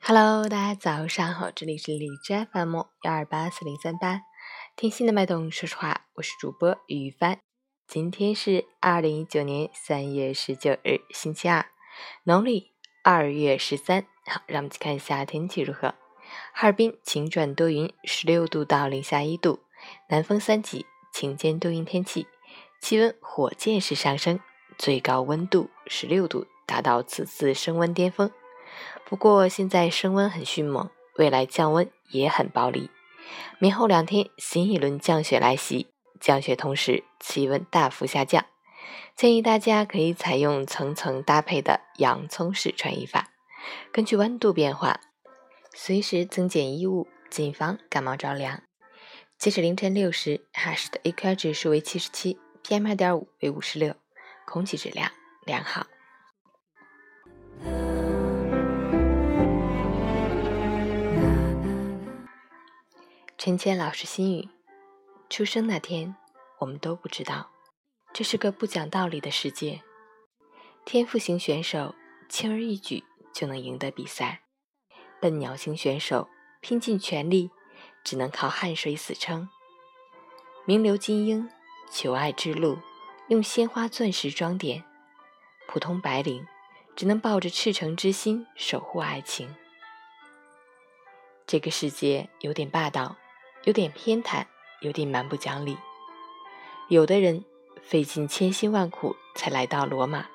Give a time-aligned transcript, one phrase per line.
[0.00, 4.22] Hello，大家早上好，这里是荔枝 FM 幺二八四零三八，
[4.76, 7.38] 听心的脉动，说实话，我是主播于帆。
[7.86, 11.66] 今天是二零一九年三月十九日，星期二，
[12.22, 14.06] 农历二月十三。
[14.26, 15.94] 好，让我们去看一下天气如何。
[16.54, 19.60] 哈尔滨晴转多云，十六度到零下一度，
[20.08, 22.26] 南风三级，晴间多云天气，
[22.80, 24.40] 气温火箭式上升，
[24.78, 28.30] 最高温度十六度，达到此次升温巅峰。
[29.04, 32.90] 不过现在升温很迅猛，未来降温也很暴力。
[33.58, 35.88] 明后两天新一轮降雪来袭，
[36.20, 38.44] 降雪同时气温大幅下降，
[39.16, 43.30] 建议大家可以采用层层搭配的洋葱式穿衣法，
[43.92, 45.00] 根据温度变化，
[45.72, 48.62] 随时增减衣物，谨防感冒着凉。
[49.38, 53.94] 截止凌晨六时，哈市的 AQI 指数为七十七，PM 二点五为五十六，
[54.46, 55.10] 空气质量
[55.44, 55.86] 良好。
[63.44, 64.48] 陈谦老师心语：
[65.28, 66.16] 出生那天，
[66.60, 67.50] 我们都不知道，
[68.14, 69.82] 这是个不讲道理的世界。
[70.86, 71.94] 天赋型选手
[72.26, 74.40] 轻而易举就能赢得比赛，
[75.20, 76.26] 笨鸟型选手
[76.62, 77.50] 拼尽全力
[78.02, 79.50] 只能靠汗水死撑。
[80.64, 81.46] 名流精英
[81.92, 82.78] 求爱之路
[83.28, 84.82] 用鲜花钻石装点，
[85.68, 86.46] 普通白领
[86.96, 89.54] 只能抱着赤诚之心守护爱情。
[91.46, 93.18] 这个世界有点霸道。
[93.64, 94.44] 有点偏袒，
[94.80, 95.76] 有点蛮不讲理。
[96.88, 97.44] 有的人
[97.82, 100.26] 费尽千辛万苦才来到罗马，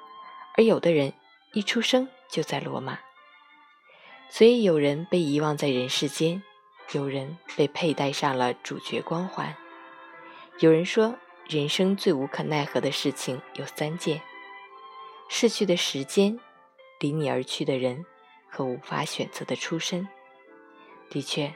[0.57, 1.13] 而有的人
[1.53, 2.99] 一出生就在罗马。
[4.29, 6.41] 所以有人被遗忘在人世间，
[6.91, 9.55] 有人被佩戴上了主角光环。
[10.59, 11.15] 有人说，
[11.47, 14.21] 人生最无可奈何的事情有三件：
[15.29, 16.39] 逝去的时间、
[16.99, 18.05] 离你而去的人
[18.49, 20.07] 和无法选择的出身。
[21.11, 21.53] 的确。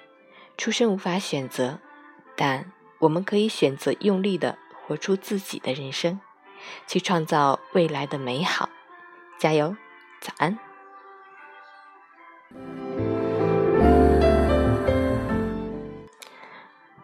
[0.56, 1.80] 出生无法选择，
[2.36, 6.22] 但我们可以选择用力的活出自己的人生，
[6.88, 8.69] 去创造未来的美好。
[9.38, 9.75] 加油，
[10.22, 10.58] 早安！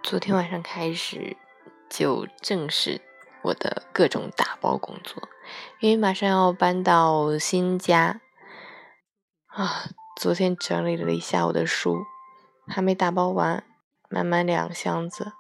[0.03, 1.35] 昨天晚上开始
[1.89, 3.01] 就正式
[3.41, 5.27] 我的各种打包工作，
[5.79, 8.21] 因为马上要搬到新家
[9.47, 9.89] 啊。
[10.15, 12.05] 昨天整理了一下我的书。
[12.69, 13.63] 还没打包完，
[14.09, 15.33] 满满两箱子，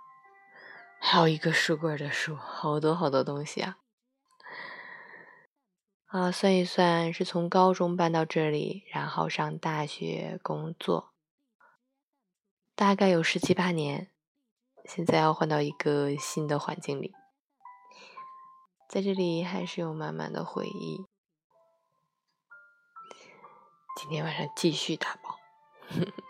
[0.99, 3.77] 还有一个书柜的书，好多好多东西啊！
[6.07, 11.13] 啊，算一算，是从高中搬到这里，然后上大学、工作，
[12.75, 14.09] 大概有十七八年。
[14.85, 17.13] 现在要换到一个新的环境里，
[18.87, 21.05] 在这里还是有满满的回忆。
[23.97, 25.37] 今天晚上继续打包。